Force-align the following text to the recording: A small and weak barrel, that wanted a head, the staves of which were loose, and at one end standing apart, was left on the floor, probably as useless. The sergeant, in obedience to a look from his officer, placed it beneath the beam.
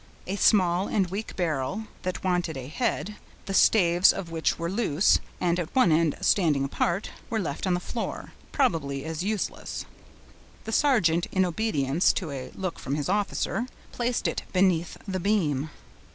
A 0.25 0.35
small 0.35 0.87
and 0.87 1.11
weak 1.11 1.35
barrel, 1.35 1.85
that 2.01 2.23
wanted 2.23 2.57
a 2.57 2.65
head, 2.69 3.17
the 3.45 3.53
staves 3.53 4.11
of 4.11 4.31
which 4.31 4.57
were 4.57 4.67
loose, 4.71 5.19
and 5.39 5.59
at 5.59 5.75
one 5.75 5.91
end 5.91 6.17
standing 6.21 6.63
apart, 6.63 7.11
was 7.29 7.43
left 7.43 7.67
on 7.67 7.75
the 7.75 7.79
floor, 7.79 8.31
probably 8.51 9.05
as 9.05 9.21
useless. 9.21 9.85
The 10.63 10.71
sergeant, 10.71 11.27
in 11.31 11.45
obedience 11.45 12.13
to 12.13 12.31
a 12.31 12.49
look 12.55 12.79
from 12.79 12.95
his 12.95 13.09
officer, 13.09 13.67
placed 13.91 14.27
it 14.27 14.41
beneath 14.51 14.97
the 15.07 15.19
beam. 15.19 15.69